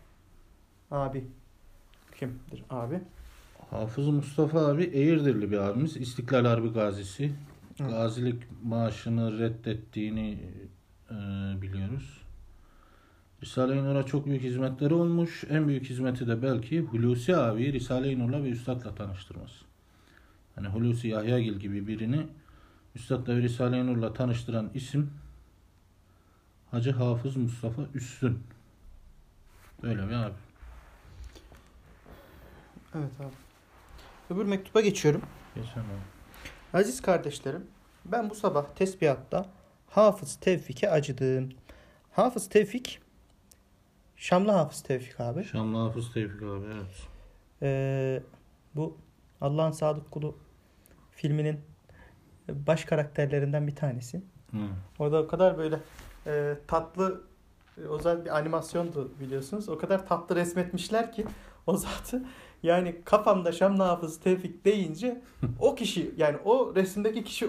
abi 0.91 1.25
kimdir 2.19 2.65
abi? 2.71 3.01
Hafız 3.71 4.09
Mustafa 4.09 4.67
abi 4.67 4.85
Eğirdirli 4.85 5.51
bir 5.51 5.59
abimiz. 5.59 5.97
İstiklal 5.97 6.45
Harbi 6.45 6.69
gazisi. 6.69 7.33
Gazilik 7.79 8.43
maaşını 8.63 9.39
reddettiğini 9.39 10.39
e, 11.11 11.15
biliyoruz. 11.63 12.23
Risale-i 13.43 13.85
Nur'a 13.85 14.07
çok 14.07 14.27
büyük 14.27 14.43
hizmetleri 14.43 14.95
olmuş. 14.95 15.45
En 15.51 15.69
büyük 15.69 15.91
hizmeti 15.91 16.27
de 16.27 16.43
belki 16.43 16.81
Hulusi 16.81 17.37
abi 17.37 17.73
Risale-i 17.73 18.19
Nur'la 18.19 18.45
ve 18.45 18.51
Üstad'la 18.51 18.95
tanıştırması. 18.95 19.65
Hani 20.55 20.69
Hulusi 20.69 21.09
Yahyagil 21.09 21.55
gibi 21.55 21.87
birini 21.87 22.27
Üstad'la 22.95 23.37
ve 23.37 23.43
Risale-i 23.43 23.87
Nur'la 23.87 24.13
tanıştıran 24.13 24.71
isim 24.75 25.11
Hacı 26.71 26.93
Hafız 26.93 27.37
Mustafa 27.37 27.83
Üstün. 27.95 28.39
Böyle 29.83 30.09
bir 30.09 30.15
abi. 30.15 30.35
Evet 32.95 33.21
abi. 33.21 33.35
Öbür 34.31 34.45
mektuba 34.45 34.81
geçiyorum. 34.81 35.23
Geçen 35.55 35.81
abi. 35.81 36.16
Aziz 36.77 37.03
kardeşlerim, 37.03 37.67
ben 38.05 38.31
bu 38.31 38.35
sabah 38.35 38.67
tesbihatta 38.75 39.47
Hafız 39.91 40.37
Tevfik'e 40.37 40.91
acıdım. 40.91 41.49
Hafız 42.13 42.49
Tevfik, 42.49 43.01
Şamlı 44.17 44.53
Hafız 44.53 44.83
Tevfik 44.83 45.21
abi. 45.21 45.45
Şamlı 45.45 45.79
Hafız 45.79 46.13
Tevfik 46.13 46.43
abi 46.43 46.67
evet. 46.67 47.09
Ee, 47.63 48.23
bu 48.75 48.97
Allah'ın 49.41 49.71
Sadık 49.71 50.11
Kulu 50.11 50.37
filminin 51.11 51.61
baş 52.49 52.85
karakterlerinden 52.85 53.67
bir 53.67 53.77
tanesi. 53.77 54.23
Hı. 54.51 54.59
Orada 54.99 55.23
o 55.23 55.27
kadar 55.27 55.59
böyle 55.59 55.81
e, 56.27 56.55
tatlı 56.67 57.23
e, 57.79 57.81
özel 57.81 58.25
bir 58.25 58.37
animasyondu 58.37 59.11
biliyorsunuz. 59.21 59.69
O 59.69 59.79
kadar 59.79 60.07
tatlı 60.07 60.37
resmetmişler 60.37 61.13
ki 61.13 61.27
o 61.67 61.77
zatı 61.77 62.23
yani 62.67 62.95
kafamda 63.05 63.53
Şam 63.53 63.79
Hafız 63.79 64.21
Tevfik 64.21 64.65
deyince 64.65 65.21
o 65.61 65.75
kişi 65.75 66.11
yani 66.17 66.37
o 66.45 66.75
resimdeki 66.75 67.25
kişi 67.25 67.49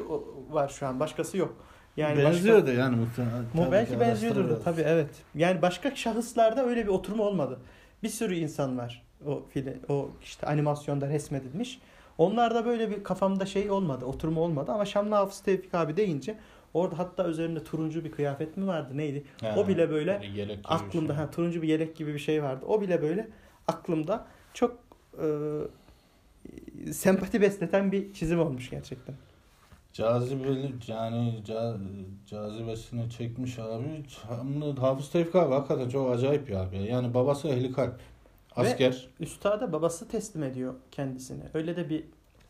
var 0.49 0.69
şu 0.69 0.87
an 0.87 0.99
başkası 0.99 1.37
yok. 1.37 1.55
Yani 1.97 2.23
Benziyor 2.23 2.55
başka, 2.55 2.67
da 2.67 2.73
yani 2.73 2.95
muhtemelen. 2.95 3.43
Mu 3.53 3.67
belki 3.71 3.91
ki 3.91 3.99
benziyordur 3.99 4.49
da 4.49 4.59
tabii 4.59 4.81
evet. 4.81 5.09
Yani 5.35 5.61
başka 5.61 5.95
şahıslarda 5.95 6.65
öyle 6.65 6.83
bir 6.83 6.91
oturma 6.91 7.23
olmadı. 7.23 7.59
Bir 8.03 8.09
sürü 8.09 8.35
insan 8.35 8.77
var 8.77 9.07
o 9.25 9.43
film 9.49 9.73
o 9.89 10.09
işte 10.23 10.47
animasyonda 10.47 11.09
resmedilmiş. 11.09 11.79
Onlarda 12.17 12.65
böyle 12.65 12.89
bir 12.89 13.03
kafamda 13.03 13.45
şey 13.45 13.71
olmadı, 13.71 14.05
oturma 14.05 14.41
olmadı 14.41 14.71
ama 14.71 14.85
Şamlı 14.85 15.15
Hafız 15.15 15.39
Tevfik 15.39 15.75
abi 15.75 15.97
deyince 15.97 16.37
orada 16.73 16.99
hatta 16.99 17.27
üzerinde 17.27 17.63
turuncu 17.63 18.03
bir 18.03 18.11
kıyafet 18.11 18.57
mi 18.57 18.67
vardı 18.67 18.97
neydi? 18.97 19.23
Ha, 19.41 19.55
o 19.57 19.67
bile 19.67 19.89
böyle 19.89 20.21
aklımda 20.63 21.13
şey. 21.13 21.23
ha 21.23 21.31
turuncu 21.31 21.61
bir 21.61 21.67
yelek 21.67 21.95
gibi 21.95 22.13
bir 22.13 22.19
şey 22.19 22.43
vardı. 22.43 22.65
O 22.67 22.81
bile 22.81 23.01
böyle 23.01 23.27
aklımda 23.67 24.25
çok 24.53 24.86
e, 25.21 26.91
sempati 26.93 27.41
besleten 27.41 27.91
bir 27.91 28.13
çizim 28.13 28.39
olmuş 28.39 28.69
gerçekten. 28.69 29.15
Cazibeli 29.93 30.73
yani 30.87 31.41
ca, 31.45 31.77
cazibesini 32.27 33.09
çekmiş 33.09 33.59
abi. 33.59 34.03
Hafız 34.79 35.09
Tevfik 35.11 35.35
abi 35.35 35.53
hakikaten 35.53 35.89
çok 35.89 36.11
acayip 36.11 36.47
bir 36.47 36.53
abi. 36.53 36.77
Yani 36.77 37.13
babası 37.13 37.47
ehli 37.47 37.71
kalp. 37.71 37.99
Asker. 38.55 39.07
Üstada 39.19 39.73
babası 39.73 40.07
teslim 40.07 40.43
ediyor 40.43 40.73
kendisini. 40.91 41.43
Öyle 41.53 41.75
de 41.75 41.89
bir 41.89 41.99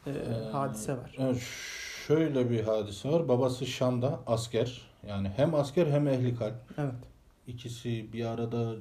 e, 0.05 0.09
Ee, 0.09 0.50
hadise 0.51 0.97
var. 0.97 1.15
Evet, 1.19 1.41
şöyle 2.07 2.50
bir 2.50 2.63
hadise 2.63 3.09
var. 3.09 3.27
Babası 3.27 3.65
Şam'da 3.65 4.19
asker. 4.27 4.81
Yani 5.07 5.29
hem 5.36 5.55
asker 5.55 5.88
hem 5.88 6.07
ehli 6.07 6.36
kalp. 6.36 6.55
Evet. 6.77 6.93
İkisi 7.47 8.13
bir 8.13 8.25
arada 8.25 8.75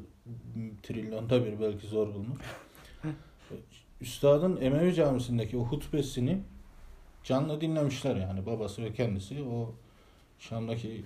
trilyonda 0.82 1.44
bir 1.44 1.60
belki 1.60 1.86
zor 1.86 2.06
bulunur. 2.14 2.36
Üstadın 4.00 4.58
Emevi 4.60 4.94
Camisi'ndeki 4.94 5.56
o 5.56 5.60
hutbesini 5.64 6.38
canlı 7.24 7.60
dinlemişler 7.60 8.16
yani 8.16 8.46
babası 8.46 8.82
ve 8.82 8.92
kendisi 8.92 9.42
o 9.42 9.74
Şam'daki 10.38 11.04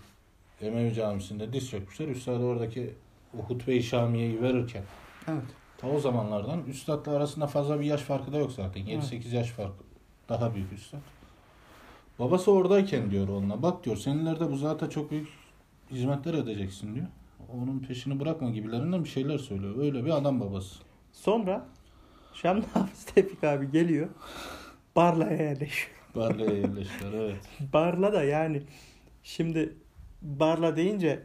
Emevi 0.60 0.94
Camisi'nde 0.94 1.52
diz 1.52 1.70
çökmüşler. 1.70 2.08
Üstad 2.08 2.40
oradaki 2.40 2.94
o 3.38 3.42
hutbe-i 3.42 3.82
Şamiye'yi 3.82 4.42
verirken 4.42 4.84
Evet. 5.28 5.42
ta 5.78 5.88
o 5.88 6.00
zamanlardan 6.00 6.64
üstadla 6.64 7.12
arasında 7.12 7.46
fazla 7.46 7.80
bir 7.80 7.84
yaş 7.84 8.00
farkı 8.00 8.32
da 8.32 8.38
yok 8.38 8.52
zaten. 8.52 8.82
7-8 8.82 9.34
yaş 9.34 9.50
fark 9.50 9.72
daha 10.28 10.54
büyük 10.54 10.72
üstad. 10.72 10.98
Babası 12.18 12.52
oradayken 12.52 13.10
diyor 13.10 13.28
onunla 13.28 13.62
bak 13.62 13.84
diyor 13.84 13.96
senelerde 13.96 14.50
bu 14.50 14.56
zata 14.56 14.90
çok 14.90 15.10
büyük 15.10 15.28
hizmetler 15.90 16.34
edeceksin 16.34 16.94
diyor. 16.94 17.06
Onun 17.54 17.78
peşini 17.78 18.20
bırakma 18.20 18.50
gibilerinden 18.50 19.04
bir 19.04 19.08
şeyler 19.08 19.38
söylüyor. 19.38 19.78
Öyle 19.78 20.04
bir 20.04 20.10
adam 20.10 20.40
babası. 20.40 20.78
Sonra 21.12 21.66
Şamlı 22.42 22.64
Hafız 22.74 23.04
Tevfik 23.04 23.44
abi 23.44 23.70
geliyor. 23.70 24.08
Barla'ya 24.96 25.36
yerleşiyor. 25.36 25.96
Barla'ya 26.14 26.50
yerleştiler 26.56 27.12
evet. 27.12 27.36
Barla 27.72 28.12
da 28.12 28.24
yani 28.24 28.62
şimdi 29.22 29.74
Barla 30.22 30.76
deyince 30.76 31.22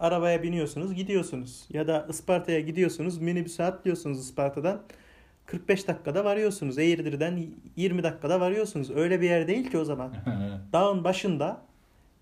arabaya 0.00 0.42
biniyorsunuz 0.42 0.94
gidiyorsunuz. 0.94 1.64
Ya 1.70 1.86
da 1.86 2.06
Isparta'ya 2.10 2.60
gidiyorsunuz 2.60 3.18
minibüse 3.18 3.64
atlıyorsunuz 3.64 4.20
Isparta'dan. 4.20 4.82
45 5.46 5.88
dakikada 5.88 6.24
varıyorsunuz. 6.24 6.78
Eğirdir'den 6.78 7.46
20 7.76 8.02
dakikada 8.02 8.40
varıyorsunuz. 8.40 8.90
Öyle 8.90 9.20
bir 9.20 9.26
yer 9.26 9.48
değil 9.48 9.70
ki 9.70 9.78
o 9.78 9.84
zaman. 9.84 10.12
Dağın 10.72 11.04
başında 11.04 11.62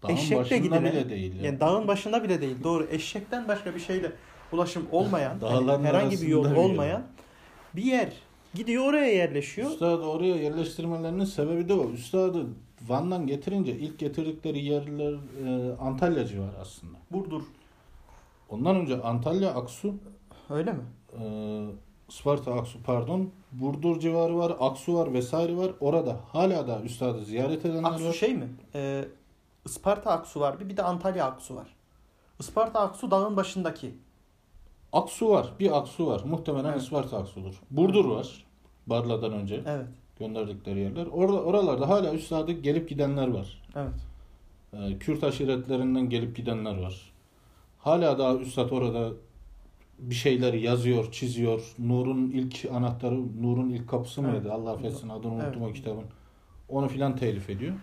Dağın 0.03 0.13
Eşekle 0.13 0.37
başında 0.37 0.59
gidile. 0.59 0.93
bile 0.93 1.11
değil. 1.11 1.35
ya. 1.37 1.43
yani 1.43 1.61
dağın 1.61 1.89
başında 1.89 2.25
bile 2.25 2.41
değil. 2.41 2.57
Doğru. 2.65 2.87
Eşekten 2.91 3.49
başka 3.49 3.75
bir 3.75 3.81
şeyle 3.81 4.13
ulaşım 4.53 4.87
olmayan, 4.93 5.39
yani 5.43 5.87
herhangi 5.87 6.23
bir 6.23 6.29
yol 6.29 6.45
arasında 6.45 6.61
bir 6.61 6.71
olmayan 6.71 7.03
bir 7.79 7.83
yer. 7.85 8.13
Gidiyor 8.55 8.85
oraya 8.85 9.13
yerleşiyor. 9.13 9.71
Üstadı 9.71 10.03
oraya 10.07 10.37
yerleştirmelerinin 10.37 11.25
sebebi 11.25 11.69
de 11.69 11.75
o. 11.75 11.91
Üstadı 11.91 12.47
Van'dan 12.89 13.27
getirince 13.27 13.73
ilk 13.73 13.99
getirdikleri 13.99 14.65
yerler 14.65 15.13
e, 15.47 15.77
Antalya 15.81 16.27
civarı 16.27 16.59
aslında. 16.61 16.99
Burdur. 17.11 17.43
Ondan 18.49 18.77
önce 18.77 19.03
Antalya, 19.03 19.51
Aksu, 19.55 19.95
Öyle 20.51 20.73
mi? 20.73 20.83
e, 21.21 21.25
Isparta, 22.09 22.55
Aksu 22.55 22.79
pardon, 22.83 23.31
Burdur 23.53 24.01
civarı 24.01 24.37
var, 24.39 24.57
Aksu 24.61 24.95
var 24.95 25.13
vesaire 25.15 25.57
var. 25.57 25.71
Orada 25.81 26.17
hala 26.33 26.67
da 26.69 26.81
üstadı 26.83 27.25
ziyaret 27.25 27.65
edenler 27.65 27.91
Aksu 27.91 28.05
var. 28.09 28.13
şey 28.13 28.35
mi? 28.35 28.49
Ee, 28.75 29.05
Isparta 29.67 30.11
Aksu 30.11 30.41
var 30.41 30.61
bir, 30.61 30.69
bir 30.69 30.77
de 30.77 30.83
Antalya 30.83 31.25
Aksu 31.27 31.57
var. 31.57 31.67
Isparta 32.41 32.81
Aksu 32.81 33.11
dağın 33.11 33.37
başındaki. 33.37 33.95
Aksu 34.93 35.31
var, 35.31 35.53
bir 35.61 35.79
Aksu 35.79 36.07
var. 36.07 36.21
Muhtemelen 36.25 36.73
Evet. 36.73 36.83
Isparta 36.83 37.19
Aksu'dur. 37.19 37.61
Burdur 37.71 38.05
var. 38.05 38.45
Barla'dan 38.87 39.33
önce 39.33 39.61
Evet. 39.67 39.87
gönderdikleri 40.19 40.79
yerler. 40.81 41.07
Orada 41.07 41.43
oralarda 41.43 41.89
hala 41.89 42.15
üstadı 42.15 42.53
gelip 42.53 42.89
gidenler 42.89 43.29
var. 43.29 43.63
Evet. 43.77 43.93
Ee, 44.73 44.99
Kürt 44.99 45.25
aşiretlerinden 45.25 46.09
gelip 46.11 46.37
gidenler 46.37 46.79
var. 46.83 47.13
Hala 47.79 48.19
daha 48.19 48.35
üstad 48.37 48.71
orada 48.71 49.11
bir 49.99 50.15
şeyler 50.15 50.55
yazıyor, 50.55 51.13
çiziyor. 51.13 51.75
Nur'un 51.79 52.31
ilk 52.31 52.67
anahtarı, 52.75 53.43
Nur'un 53.43 53.69
ilk 53.71 53.89
kapısı 53.89 54.21
Evet. 54.21 54.33
mıydı? 54.33 54.53
Allah 54.53 54.71
affetsin 54.71 55.09
adını 55.09 55.33
unuttum 55.33 55.63
Evet. 55.63 55.71
o 55.71 55.73
kitabın. 55.73 56.05
Onu 56.69 56.89
filan 56.89 57.17
telif 57.17 57.51
ediyor. 57.51 57.75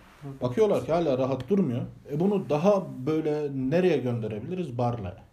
Bakıyorlar 0.42 0.86
ki 0.86 0.92
hala 0.92 1.18
rahat 1.18 1.50
durmuyor. 1.50 1.82
E 2.12 2.20
bunu 2.20 2.50
daha 2.50 2.84
böyle 3.06 3.50
nereye 3.56 3.98
gönderebiliriz? 3.98 4.78
Barla'ya. 4.78 5.24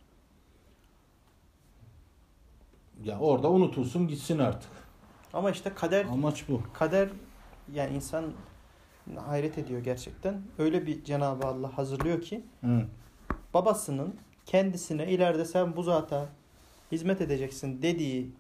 Ya 3.05 3.19
orada 3.19 3.51
unutulsun 3.51 4.09
gitsin 4.09 4.39
artık. 4.39 4.71
Ama 5.33 5.51
işte 5.51 5.75
kader 5.75 6.05
Amaç 6.05 6.49
bu. 6.49 6.63
kader 6.73 7.09
yani 7.73 7.95
insan 7.97 8.25
hayret 9.27 9.59
ediyor 9.59 9.81
gerçekten. 9.81 10.43
Öyle 10.59 10.87
bir 10.87 11.05
Cenab-ı 11.05 11.47
Allah 11.47 11.79
hazırlıyor 11.79 12.21
ki 12.23 12.45
Hı. 12.61 12.87
babasının 13.55 14.15
kendisine 14.47 15.07
ileride 15.13 15.45
sen 15.45 15.77
bu 15.77 15.83
zata 15.83 16.29
hizmet 16.93 17.21
edeceksin 17.21 17.83
dediği 17.83 18.31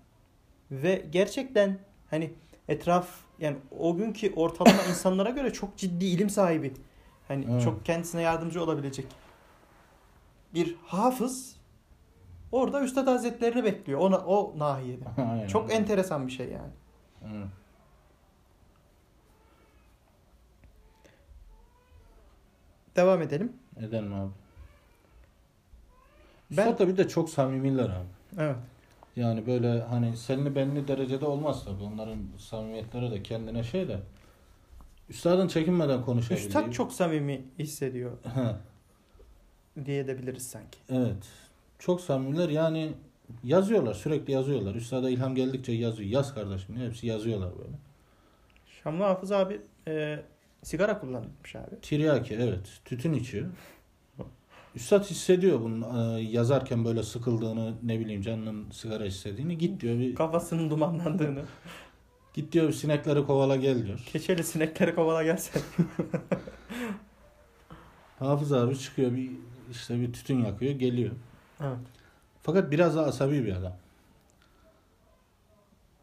ve 0.71 1.05
gerçekten 1.13 1.79
hani 2.11 2.33
etraf 2.69 3.09
yani 3.39 3.57
o 3.79 3.97
günkü 3.97 4.33
ortalama 4.35 4.83
insanlara 4.91 5.31
göre 5.31 5.53
çok 5.53 5.77
ciddi 5.77 6.05
ilim 6.05 6.31
sahibi. 6.31 6.73
Hani 7.29 7.47
Evet. 7.51 7.63
çok 7.63 7.85
kendisine 7.85 8.23
yardımcı 8.23 8.63
olabilecek 8.63 9.07
bir 10.55 10.77
hafız 10.87 11.57
orada 12.53 12.81
Üstad 12.83 13.07
Hazretlerini 13.07 13.65
bekliyor. 13.65 14.01
Ona 14.01 14.19
o 14.19 14.59
nahiyede. 14.59 15.05
Aynen. 15.31 15.47
Çok 15.47 15.73
enteresan 15.73 16.27
bir 16.27 16.33
şey 16.33 16.49
yani. 16.49 16.73
Hı. 17.21 17.49
Devam 22.97 23.23
edelim. 23.23 23.53
Edelim 23.79 24.15
abi. 24.15 24.31
Ben- 26.51 26.57
Üstad 26.69 26.79
da 26.79 26.89
bir 26.89 26.97
de 26.97 27.09
çok 27.09 27.31
samimiler 27.31 27.85
abi. 27.85 28.07
Evet. 28.39 28.57
Yani 29.17 29.47
böyle 29.47 29.81
hani 29.83 30.17
senli 30.17 30.55
benli 30.57 30.89
derecede 30.89 31.27
olmaz 31.27 31.65
tabii. 31.65 31.83
Onların 31.83 32.19
samimiyetleri 32.39 33.11
de 33.11 33.23
kendine 33.23 33.63
şey 33.65 33.89
de. 33.89 34.01
Üstadın 35.09 35.49
çekinmeden 35.49 36.03
konuşabildiği. 36.05 36.47
Üstad 36.49 36.71
çok 36.73 36.93
samimi 36.93 37.45
hissediyor 37.59 38.13
diye 39.85 40.07
de 40.07 40.19
biliriz 40.19 40.51
sanki. 40.51 40.79
evet. 40.89 41.29
Çok 41.83 42.01
samimiler 42.01 42.49
yani 42.49 42.93
yazıyorlar 43.45 43.95
sürekli 43.95 44.33
yazıyorlar. 44.33 44.75
Üstada 44.75 45.11
ilham 45.11 45.35
geldikçe 45.35 45.73
yazıyor. 45.73 46.11
Yaz 46.11 46.35
kardeşim. 46.35 46.77
Hepsi 46.77 47.07
yazıyorlar 47.07 47.51
böyle. 47.59 47.77
Şamlı 48.83 49.05
Hafız 49.05 49.33
abi 49.33 49.61
e, 49.89 50.23
sigara 50.63 51.01
kullanmış 51.01 51.57
abi. 51.57 51.81
Tiryaki 51.83 52.35
evet. 52.35 52.81
Tütün 52.85 53.13
içiyor. 53.13 53.47
Üstad 54.75 55.05
hissediyor 55.05 55.61
bunun 55.61 56.17
e, 56.17 56.21
yazarken 56.21 56.85
böyle 56.85 57.03
sıkıldığını 57.03 57.75
ne 57.83 58.01
bileyim 58.01 58.23
canının 58.23 58.71
sigara 58.71 59.07
istediğini. 59.07 59.59
Git 59.59 59.81
diyor 59.81 59.99
bir 59.99 60.15
Kafasının 60.15 60.71
dumanlandığını. 60.71 61.43
git 62.35 62.53
diyor 62.53 62.73
sinekleri 62.73 63.27
kovala 63.27 63.57
gel 63.57 63.87
diyor. 63.87 64.05
Keçeli 64.13 64.45
sinekleri 64.45 64.95
kovala 64.95 65.23
gelsen. 65.23 65.63
Hafız 68.19 68.53
abi 68.53 68.79
çıkıyor 68.79 69.13
bir 69.13 69.31
işte 69.71 70.01
bir 70.01 70.13
tütün 70.13 70.45
yakıyor 70.45 70.73
geliyor. 70.73 71.13
Evet. 71.63 71.79
Fakat 72.43 72.71
biraz 72.71 72.97
da 72.97 73.07
asabi 73.07 73.45
bir 73.45 73.53
adam. 73.53 73.77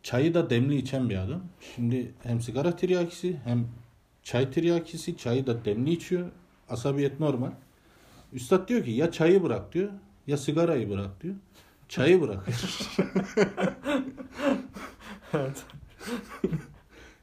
Çayı 0.03 0.33
da 0.33 0.49
demli 0.49 0.75
içen 0.75 1.09
bir 1.09 1.17
adam. 1.17 1.41
Şimdi 1.75 2.13
hem 2.23 2.41
sigara 2.41 2.75
tiryakisi 2.75 3.39
hem 3.43 3.67
çay 4.23 4.51
tiryakisi. 4.51 5.17
Çayı 5.17 5.47
da 5.47 5.65
demli 5.65 5.91
içiyor. 5.91 6.31
Asabiyet 6.69 7.19
normal. 7.19 7.51
Üstad 8.33 8.67
diyor 8.67 8.83
ki 8.83 8.91
ya 8.91 9.11
çayı 9.11 9.43
bırak 9.43 9.73
diyor 9.73 9.89
ya 10.27 10.37
sigarayı 10.37 10.89
bırak 10.89 11.21
diyor. 11.23 11.35
Çayı 11.89 12.21
bırak. 12.21 12.47
evet. 15.33 15.63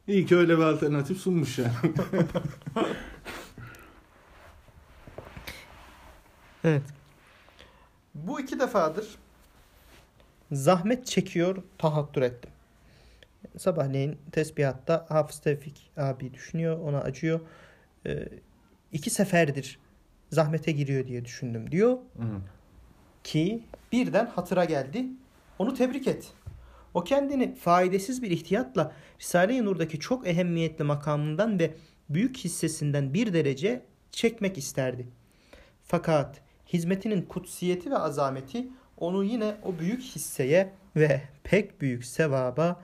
İyi 0.08 0.26
ki 0.26 0.36
öyle 0.36 0.58
bir 0.58 0.62
alternatif 0.62 1.18
sunmuş 1.18 1.58
yani. 1.58 1.72
Evet. 6.64 6.82
Bu 8.24 8.40
iki 8.40 8.60
defadır 8.60 9.18
zahmet 10.52 11.06
çekiyor, 11.06 11.62
tahattür 11.78 12.22
ettim. 12.22 12.50
Sabahleyin 13.56 14.18
tesbihatta 14.32 15.06
Hafız 15.08 15.38
Tevfik 15.38 15.90
abi 15.96 16.34
düşünüyor, 16.34 16.78
ona 16.78 17.00
acıyor. 17.00 17.40
Ee, 18.06 18.28
iki 18.92 19.10
seferdir 19.10 19.78
zahmete 20.30 20.72
giriyor 20.72 21.06
diye 21.06 21.24
düşündüm 21.24 21.70
diyor 21.70 21.98
ki 23.24 23.62
birden 23.92 24.26
hatıra 24.26 24.64
geldi. 24.64 25.06
Onu 25.58 25.74
tebrik 25.74 26.06
et. 26.06 26.32
O 26.94 27.04
kendini 27.04 27.54
faydasız 27.54 28.22
bir 28.22 28.30
ihtiyatla 28.30 28.92
Risale-i 29.20 29.64
Nur'daki 29.64 30.00
çok 30.00 30.26
ehemmiyetli 30.26 30.84
makamından 30.84 31.58
ve 31.58 31.74
büyük 32.10 32.36
hissesinden 32.36 33.14
bir 33.14 33.32
derece 33.32 33.82
çekmek 34.10 34.58
isterdi. 34.58 35.06
Fakat 35.84 36.40
hizmetinin 36.72 37.22
kutsiyeti 37.22 37.90
ve 37.90 37.96
azameti 37.98 38.68
onu 38.98 39.24
yine 39.24 39.56
o 39.62 39.78
büyük 39.78 40.02
hisseye 40.02 40.72
ve 40.96 41.22
pek 41.44 41.80
büyük 41.80 42.04
sevaba 42.04 42.80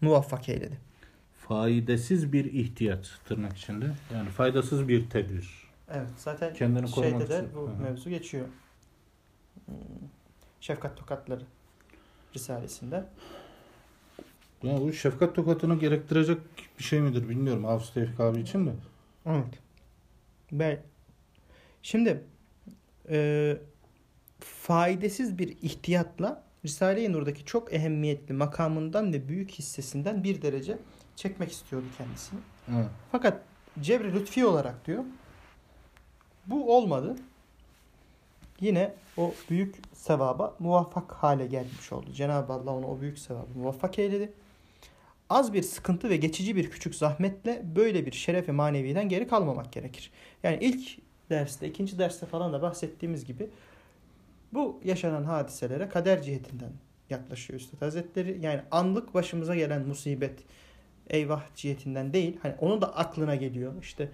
muvaffak 0.00 0.48
eyledi. 0.48 0.78
Faydasız 1.48 2.32
bir 2.32 2.44
ihtiyaç 2.44 3.10
tırnak 3.24 3.56
içinde. 3.56 3.86
Yani 4.14 4.28
faydasız 4.28 4.88
bir 4.88 5.10
tedbir. 5.10 5.70
Evet 5.92 6.08
zaten 6.16 6.54
Kendini 6.54 6.88
şeyde 6.88 7.28
de 7.28 7.34
için. 7.36 7.48
bu 7.54 7.60
Hı 7.68 7.72
hı. 7.72 7.82
mevzu 7.82 8.10
geçiyor. 8.10 8.46
Hmm, 9.66 9.74
Şefkat 10.60 10.96
Tokatları 10.96 11.44
Risalesi'nde. 12.34 13.04
Ya 14.62 14.80
bu 14.80 14.92
şefkat 14.92 15.34
tokatını 15.34 15.78
gerektirecek 15.78 16.38
bir 16.78 16.84
şey 16.84 17.00
midir 17.00 17.28
bilmiyorum 17.28 17.64
Hafız 17.64 17.94
Tevfik 17.94 18.20
abi 18.20 18.40
için 18.40 18.66
de. 18.66 18.72
Evet. 19.26 19.54
Ben 20.52 20.78
şimdi 21.82 22.24
e, 23.10 23.56
faydasız 24.40 25.38
bir 25.38 25.48
ihtiyatla 25.48 26.42
Risale-i 26.64 27.12
Nur'daki 27.12 27.44
çok 27.44 27.74
ehemmiyetli 27.74 28.34
makamından 28.34 29.12
ve 29.12 29.28
büyük 29.28 29.50
hissesinden 29.50 30.24
bir 30.24 30.42
derece 30.42 30.78
çekmek 31.16 31.52
istiyordu 31.52 31.86
kendisini. 31.98 32.40
Evet. 32.74 32.86
Fakat 33.12 33.42
cebri 33.80 34.12
lütfi 34.12 34.46
olarak 34.46 34.86
diyor 34.86 35.04
bu 36.46 36.76
olmadı. 36.76 37.16
Yine 38.60 38.94
o 39.16 39.34
büyük 39.50 39.74
sevaba 39.94 40.56
muvaffak 40.58 41.12
hale 41.12 41.46
gelmiş 41.46 41.92
oldu. 41.92 42.12
Cenab-ı 42.12 42.52
Allah 42.52 42.70
onu 42.70 42.86
o 42.86 43.00
büyük 43.00 43.18
sevaba 43.18 43.46
muvaffak 43.54 43.98
eyledi. 43.98 44.32
Az 45.30 45.52
bir 45.52 45.62
sıkıntı 45.62 46.10
ve 46.10 46.16
geçici 46.16 46.56
bir 46.56 46.70
küçük 46.70 46.94
zahmetle 46.94 47.62
böyle 47.76 48.06
bir 48.06 48.12
şerefe 48.12 48.52
maneviden 48.52 49.08
geri 49.08 49.28
kalmamak 49.28 49.72
gerekir. 49.72 50.10
Yani 50.42 50.58
ilk 50.60 50.98
derste, 51.30 51.68
ikinci 51.68 51.98
derste 51.98 52.26
falan 52.26 52.52
da 52.52 52.62
bahsettiğimiz 52.62 53.24
gibi 53.24 53.50
bu 54.52 54.80
yaşanan 54.84 55.24
hadiselere 55.24 55.88
kader 55.88 56.22
cihetinden 56.22 56.70
yaklaşıyor 57.10 57.60
Üstad 57.60 57.82
Hazretleri. 57.82 58.38
Yani 58.40 58.60
anlık 58.70 59.14
başımıza 59.14 59.54
gelen 59.54 59.86
musibet, 59.86 60.40
eyvah 61.10 61.42
cihetinden 61.54 62.12
değil. 62.12 62.36
Hani 62.42 62.54
onun 62.60 62.80
da 62.80 62.96
aklına 62.96 63.34
geliyor. 63.34 63.72
İşte 63.82 64.08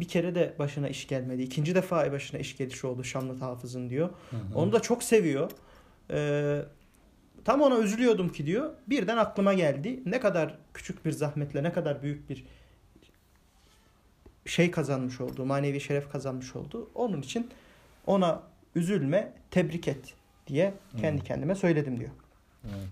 bir 0.00 0.08
kere 0.08 0.34
de 0.34 0.54
başına 0.58 0.88
iş 0.88 1.08
gelmedi. 1.08 1.42
İkinci 1.42 1.74
defa 1.74 2.12
başına 2.12 2.40
iş 2.40 2.56
gelişi 2.56 2.86
oldu 2.86 3.04
Şamlı 3.04 3.38
Hafız'ın 3.38 3.90
diyor. 3.90 4.10
Hı 4.30 4.36
hı. 4.36 4.40
Onu 4.54 4.72
da 4.72 4.80
çok 4.80 5.02
seviyor. 5.02 5.50
Ee, 6.10 6.62
tam 7.44 7.60
ona 7.60 7.78
üzülüyordum 7.78 8.28
ki 8.28 8.46
diyor. 8.46 8.72
Birden 8.86 9.16
aklıma 9.16 9.54
geldi. 9.54 10.02
Ne 10.06 10.20
kadar 10.20 10.58
küçük 10.74 11.04
bir 11.04 11.12
zahmetle 11.12 11.62
ne 11.62 11.72
kadar 11.72 12.02
büyük 12.02 12.30
bir 12.30 12.44
şey 14.46 14.70
kazanmış 14.70 15.20
oldu. 15.20 15.46
Manevi 15.46 15.80
şeref 15.80 16.10
kazanmış 16.12 16.56
oldu. 16.56 16.90
Onun 16.94 17.22
için 17.22 17.50
ona 18.06 18.42
üzülme, 18.74 19.32
tebrik 19.50 19.88
et 19.88 20.14
diye 20.46 20.74
kendi 21.00 21.20
Hı. 21.20 21.24
kendime 21.24 21.54
söyledim 21.54 22.00
diyor. 22.00 22.10
Evet. 22.64 22.88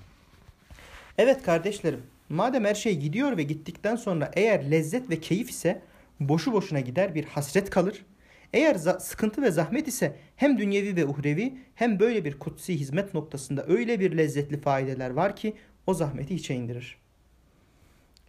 Evet 1.18 1.42
kardeşlerim, 1.42 2.02
madem 2.28 2.64
her 2.64 2.74
şey 2.74 2.98
gidiyor 2.98 3.36
ve 3.36 3.42
gittikten 3.42 3.96
sonra 3.96 4.30
eğer 4.34 4.70
lezzet 4.70 5.10
ve 5.10 5.20
keyif 5.20 5.50
ise 5.50 5.82
boşu 6.20 6.52
boşuna 6.52 6.80
gider 6.80 7.14
bir 7.14 7.24
hasret 7.24 7.70
kalır. 7.70 8.04
Eğer 8.52 8.74
sıkıntı 8.74 9.42
ve 9.42 9.50
zahmet 9.50 9.88
ise 9.88 10.16
hem 10.36 10.58
dünyevi 10.58 10.96
ve 10.96 11.06
uhrevi 11.06 11.58
hem 11.74 12.00
böyle 12.00 12.24
bir 12.24 12.38
kutsi 12.38 12.80
hizmet 12.80 13.14
noktasında 13.14 13.66
öyle 13.66 14.00
bir 14.00 14.16
lezzetli 14.16 14.60
faydeler 14.60 15.10
var 15.10 15.36
ki 15.36 15.54
o 15.86 15.94
zahmeti 15.94 16.34
içe 16.34 16.54
indirir. 16.54 16.96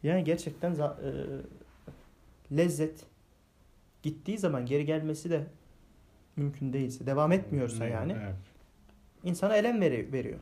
Yani 0.03 0.23
gerçekten 0.23 0.71
e, 0.71 0.77
lezzet 2.57 3.10
gittiği 4.03 4.37
zaman 4.37 4.65
geri 4.65 4.85
gelmesi 4.85 5.29
de 5.29 5.47
mümkün 6.35 6.73
değilse, 6.73 7.05
devam 7.05 7.31
etmiyorsa 7.31 7.85
yani 7.85 8.11
Evet. 8.23 8.35
insana 9.23 9.55
elem 9.55 9.81
veri- 9.81 10.13
veriyor. 10.13 10.39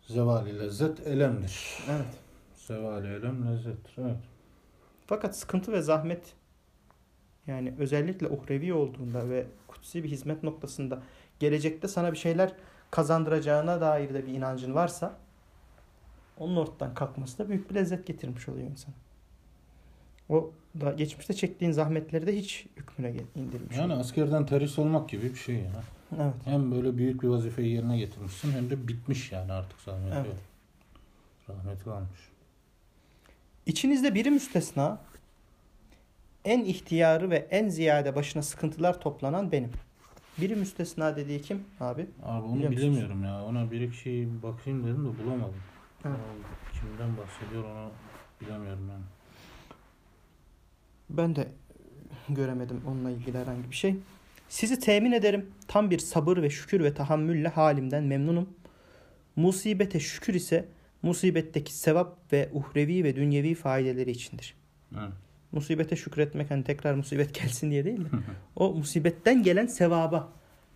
Zevali 0.00 0.58
lezzet 0.58 1.06
elemdir. 1.06 1.78
Evet. 1.90 2.18
Zevali 2.56 3.06
elem 3.08 3.52
lezzettir. 3.52 3.94
Evet. 3.98 4.16
Fakat 5.06 5.36
sıkıntı 5.36 5.72
ve 5.72 5.82
zahmet 5.82 6.34
yani 7.46 7.74
özellikle 7.78 8.26
uhrevi 8.28 8.72
olduğunda 8.74 9.28
ve 9.30 9.46
kutsi 9.68 10.04
bir 10.04 10.08
hizmet 10.10 10.42
noktasında 10.42 11.02
gelecekte 11.38 11.88
sana 11.88 12.12
bir 12.12 12.16
şeyler 12.16 12.52
kazandıracağına 12.90 13.80
dair 13.80 14.14
de 14.14 14.26
bir 14.26 14.32
inancın 14.32 14.74
varsa 14.74 15.18
onun 16.38 16.56
ortadan 16.56 16.94
kalkması 16.94 17.38
da 17.38 17.48
büyük 17.48 17.70
bir 17.70 17.74
lezzet 17.74 18.06
getirmiş 18.06 18.48
oluyor 18.48 18.70
insan. 18.70 18.94
O 20.28 20.50
da 20.80 20.92
geçmişte 20.92 21.34
çektiğin 21.34 21.72
zahmetleri 21.72 22.26
de 22.26 22.36
hiç 22.36 22.66
hükmüne 22.76 23.14
indirmiş. 23.34 23.76
Yani 23.76 23.94
askerden 23.94 24.46
terhis 24.46 24.78
olmak 24.78 25.08
gibi 25.08 25.22
bir 25.22 25.38
şey 25.38 25.54
ya. 25.54 25.70
Evet. 26.16 26.34
Hem 26.44 26.72
böyle 26.72 26.96
büyük 26.98 27.22
bir 27.22 27.28
vazifeyi 27.28 27.74
yerine 27.74 27.98
getirmişsin 27.98 28.52
hem 28.52 28.70
de 28.70 28.88
bitmiş 28.88 29.32
yani 29.32 29.52
artık 29.52 29.80
zahmet 29.80 30.12
Evet. 30.16 30.26
yok. 30.26 30.36
Rahmet 31.48 31.84
kalmış. 31.84 32.20
İçinizde 33.66 34.14
biri 34.14 34.30
müstesna 34.30 34.98
en 36.44 36.64
ihtiyarı 36.64 37.30
ve 37.30 37.36
en 37.50 37.68
ziyade 37.68 38.14
başına 38.16 38.42
sıkıntılar 38.42 39.00
toplanan 39.00 39.52
benim. 39.52 39.70
Biri 40.38 40.56
müstesna 40.56 41.16
dediği 41.16 41.42
kim 41.42 41.64
abi? 41.80 42.06
Abi 42.22 42.46
onu 42.46 42.54
Biliyor 42.56 42.70
bilemiyorum 42.72 43.24
ya. 43.24 43.44
Ona 43.44 43.70
bir 43.70 43.80
iki 43.80 43.96
şey 43.96 44.28
bakayım 44.42 44.84
dedim 44.84 45.04
de 45.04 45.24
bulamadım. 45.24 45.54
Evet. 46.04 46.16
Kimden 46.72 47.16
bahsediyor 47.16 47.64
onu 47.64 47.90
bilemiyorum 48.40 48.88
yani. 48.90 49.04
Ben 51.10 51.36
de 51.36 51.48
göremedim 52.28 52.80
onunla 52.86 53.10
ilgili 53.10 53.38
herhangi 53.38 53.70
bir 53.70 53.76
şey. 53.76 53.96
Sizi 54.48 54.78
temin 54.78 55.12
ederim. 55.12 55.46
Tam 55.68 55.90
bir 55.90 55.98
sabır 55.98 56.42
ve 56.42 56.50
şükür 56.50 56.84
ve 56.84 56.94
tahammülle 56.94 57.48
halimden 57.48 58.04
memnunum. 58.04 58.48
Musibete 59.36 60.00
şükür 60.00 60.34
ise 60.34 60.68
musibetteki 61.02 61.74
sevap 61.74 62.32
ve 62.32 62.48
uhrevi 62.52 63.04
ve 63.04 63.16
dünyevi 63.16 63.54
faydeleri 63.54 64.10
içindir. 64.10 64.54
Evet. 64.92 65.12
Musibete 65.52 65.96
şükretmek 65.96 66.50
hani 66.50 66.64
tekrar 66.64 66.94
musibet 66.94 67.34
gelsin 67.34 67.70
diye 67.70 67.84
değil 67.84 68.00
de 68.00 68.08
o 68.56 68.74
musibetten 68.74 69.42
gelen 69.42 69.66
sevaba 69.66 70.28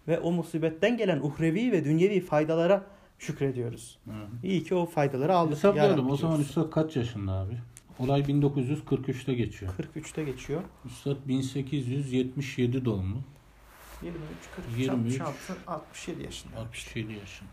ve 0.09 0.19
o 0.19 0.33
musibetten 0.33 0.97
gelen 0.97 1.21
uhrevi 1.21 1.73
ve 1.73 1.85
dünyevi 1.85 2.21
faydalara 2.21 2.87
şükrediyoruz. 3.19 3.99
Evet. 4.07 4.29
İyi 4.43 4.65
ki 4.65 4.75
o 4.75 4.87
faydaları 4.87 5.35
aldık. 5.35 5.65
Rabbi 5.65 6.13
O 6.13 6.17
zaman. 6.17 6.41
Üstad 6.41 6.71
kaç 6.71 6.97
yaşında 6.97 7.33
abi? 7.33 7.55
Olay 8.01 8.21
1943'te 8.21 9.35
geçiyor. 9.35 9.73
43'te 9.95 10.25
geçiyor. 10.25 10.63
Üstad 10.85 11.17
1877 11.29 12.85
doğumlu. 12.85 13.19
23, 14.03 14.21
43, 14.57 14.79
23, 14.79 15.21
66, 15.21 15.71
67 15.71 16.23
yaşında. 16.23 16.57
67 16.57 17.13
yaşında. 17.13 17.51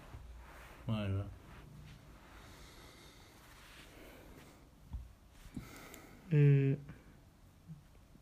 Vay 0.87 1.09
be. 1.09 1.21
Ee, 6.33 6.77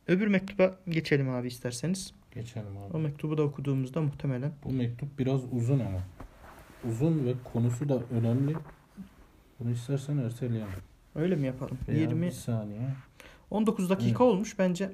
öbür 0.08 0.28
mektuba 0.28 0.80
geçelim 0.90 1.30
abi 1.30 1.48
isterseniz. 1.48 2.14
Geçelim 2.32 2.78
O 2.78 2.90
abi. 2.90 2.98
mektubu 2.98 3.38
da 3.38 3.44
okuduğumuzda 3.44 4.02
muhtemelen 4.02 4.54
Bu 4.64 4.72
mektup 4.72 5.20
biraz 5.20 5.42
uzun 5.52 5.80
ama. 5.80 6.00
Uzun 6.90 7.26
ve 7.26 7.34
konusu 7.54 7.90
da 7.90 8.04
önemli. 8.12 8.56
Bunu 9.60 9.72
istersen 9.72 10.18
erteleyelim. 10.18 10.95
Öyle 11.16 11.36
mi 11.36 11.48
yapalım? 11.48 11.78
Veya 11.88 12.00
20 12.02 12.26
bir 12.26 12.32
saniye. 12.32 12.82
19 13.52 13.90
dakika 13.90 14.08
Evet. 14.10 14.22
olmuş 14.22 14.60
bence 14.60 14.92